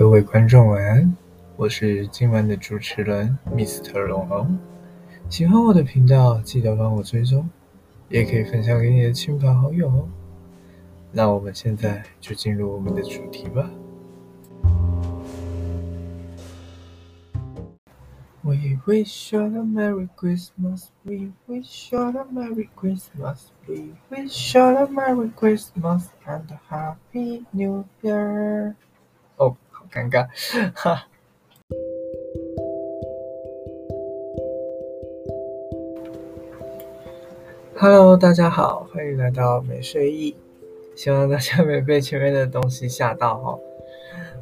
[0.00, 1.14] 各位观众晚安，
[1.56, 4.00] 我是今晚的主持人 Mr.
[4.06, 4.58] 龙龙。
[5.28, 7.46] 喜欢我的频道，记得帮我追踪，
[8.08, 10.08] 也可以分享给你的亲朋好友哦。
[11.12, 13.70] 那我们现在就进入我们的主题吧。
[18.40, 20.86] We wish you a Merry Christmas.
[21.02, 23.48] We wish you a Merry Christmas.
[23.68, 28.76] We wish you a Merry Christmas and a Happy New Year.
[29.36, 30.28] 哦，好尴尬，
[30.74, 31.06] 哈。
[37.76, 40.36] Hello，大家好，欢迎来到美睡意。
[40.94, 43.58] 希望大家没被前面的东西吓到哈。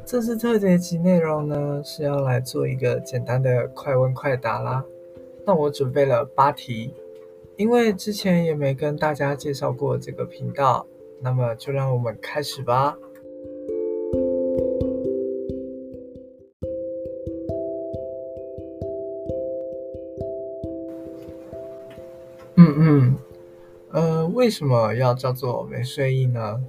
[0.05, 4.83] 这次特别集内容呢，是要来做一个简单的快问快答啦。
[5.45, 6.93] 那我准备了八题，
[7.55, 10.85] 因为之前也没跟大家介绍过这个频道，
[11.21, 12.97] 那么就让我们开始吧。
[24.39, 26.63] 为什么要叫做没睡意呢？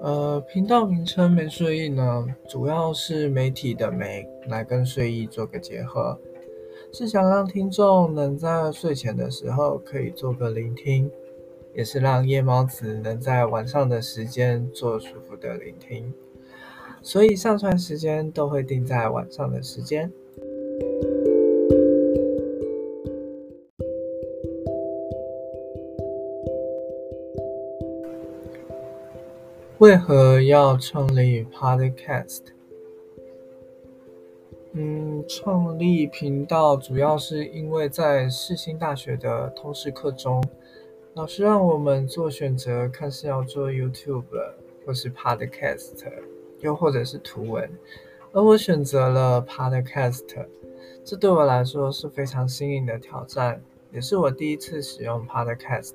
[0.00, 6.18] 呃，频道名称没睡意呢，主要是媒体的媒来跟睡意做个结合，
[6.94, 11.10] 是想让听众能在睡前的时候可以做个聆听，
[11.74, 16.10] 也是让夜猫子能在晚上的时间做舒服的聆听，
[17.02, 20.10] 所以上传时间都会定在晚上的时间。
[29.82, 32.42] 为何要创立 Podcast？
[34.74, 40.40] 嗯，创立频道主要是因为在世新大学的通识课中，
[41.14, 44.22] 老师让我们做选择，看是要做 YouTube
[44.86, 46.04] 或是 Podcast，
[46.60, 47.68] 又或者是图文，
[48.30, 50.46] 而我选择了 Podcast。
[51.04, 55.94] 这对我来说是非常新颖的挑战，也是我第一次使用 Podcast，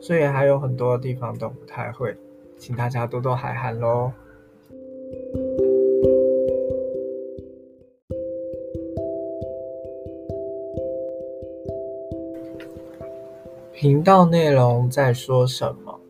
[0.00, 2.16] 所以还有很多地方都不太会。
[2.58, 4.12] 请大家多多海涵喽！
[13.72, 16.00] 频道内容在说什么？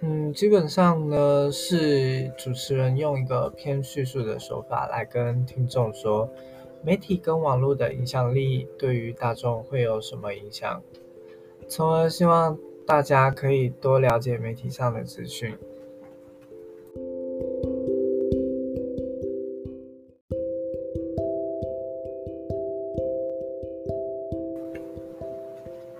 [0.00, 6.28] 嗯，基本上呢是主持人用一个偏叙述的手法来跟听众说，
[6.82, 10.82] 媒体跟网络的影响力对于大众会有什么影响，
[11.68, 12.58] 从而希望。
[12.86, 15.56] 大家可以多了解媒体上的资讯。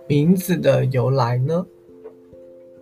[0.07, 1.67] 名字的由来呢？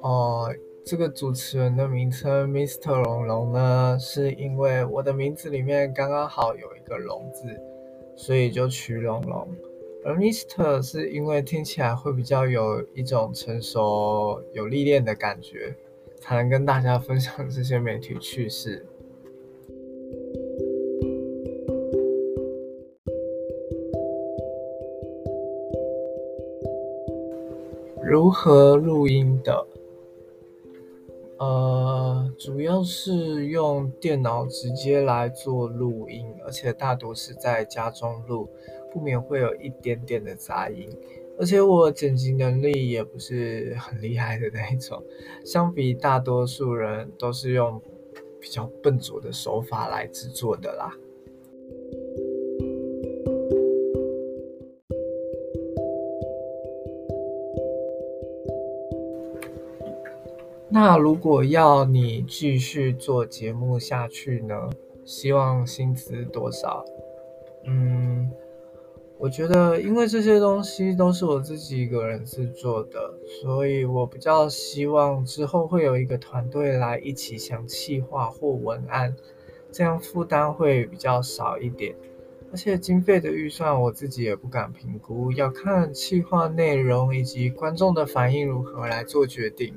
[0.00, 0.52] 哦，
[0.84, 3.00] 这个主持人的名称 Mr.
[3.00, 7.44] 龙龙呢，是因为我的名字里面刚刚好有一个龙字，
[8.16, 9.48] 所以就取龙龙。
[10.04, 15.76] 而 Mister 是因为听起来会比较有一种成熟、有历练的感觉，
[16.20, 18.84] 才能跟大家分享这些媒体趣事。
[28.02, 29.66] 如何录音的？
[31.38, 38.48] 呃，主要是用电脑直接来做录音，而且大多是在家中录。
[38.92, 40.86] 不免会有一点点的杂音，
[41.38, 45.02] 而且我剪辑能力也不是很厉害的那一种，
[45.44, 47.80] 相比大多数人都是用
[48.38, 50.92] 比较笨拙的手法来制作的啦。
[60.68, 64.70] 那如果要你继续做节目下去呢？
[65.04, 66.84] 希望薪资多少？
[67.64, 68.30] 嗯。
[69.22, 79.14] 我觉得，因为这些东西都是我自己一个人制作的，所以我比较希望之后会有一个团队来一起想企划或文案，
[79.70, 81.94] 这样负担会比较少一点。
[82.50, 89.72] 而且经费的预算我自己也不敢评估，要看企划内容以及观众的反应如何来做决定。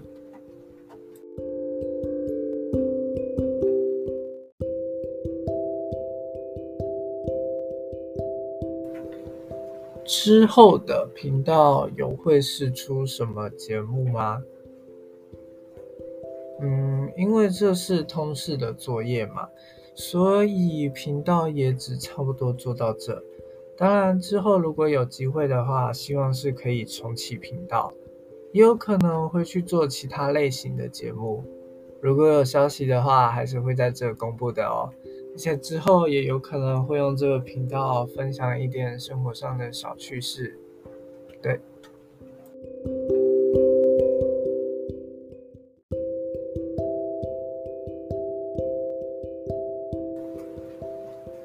[10.05, 14.41] 之后的频道有会是出什么节目吗？
[16.61, 19.49] 嗯，因为这是通识的作业嘛，
[19.95, 23.21] 所以频道也只差不多做到这。
[23.75, 27.91] 当然，之后如果有机会的话，希望是可以重启频道，
[28.53, 31.43] 也有可能会去做其他类型的节目。
[31.99, 34.93] 如果有消息的话，还是会在这公布的哦。
[35.35, 40.57] 而且之后也有可能会用这个频道分享一点生活上的小趣事。
[41.41, 41.59] 对。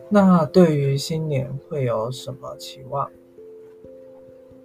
[0.09, 3.11] 那对于新年会有什么期望？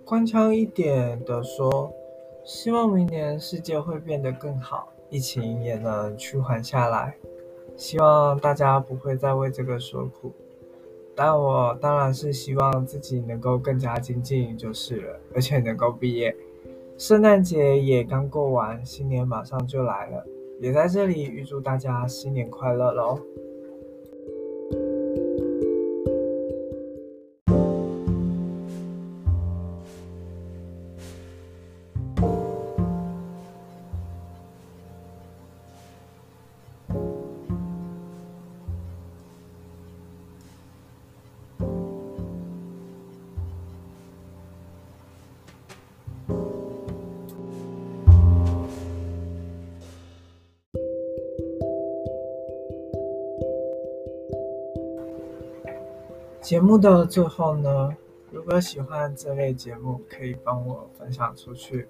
[0.05, 1.91] 官腔一点的说，
[2.43, 7.17] 希望明年世界会变得更好，疫情也能趋缓下来。
[7.75, 10.31] 希望大家不会再为这个所苦。
[11.15, 16.35] 但我当然是希望自己能够更加精进就是了，而且能够毕业。
[16.97, 20.25] 圣诞节也刚过完，新年马上就来了，
[20.59, 23.19] 也在这里预祝大家新年快乐喽！
[56.45, 57.97] 节目的最后呢，
[58.29, 61.87] 如果喜欢这类节目，可以帮我分享出去，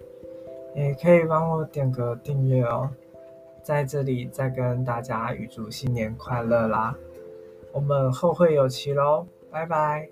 [0.74, 2.90] 也可以帮我点个订阅哦。
[3.62, 6.96] 在这里再跟大家预祝新年快乐啦！
[7.74, 10.08] 我们后会有期喽，拜拜。